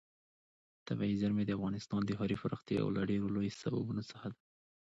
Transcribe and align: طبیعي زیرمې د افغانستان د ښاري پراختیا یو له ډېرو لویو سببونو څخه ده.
طبیعي 0.87 1.15
زیرمې 1.21 1.43
د 1.45 1.51
افغانستان 1.57 2.01
د 2.05 2.09
ښاري 2.17 2.35
پراختیا 2.43 2.77
یو 2.79 2.89
له 2.95 3.01
ډېرو 3.09 3.33
لویو 3.35 3.59
سببونو 3.61 4.03
څخه 4.11 4.25
ده. 4.33 4.37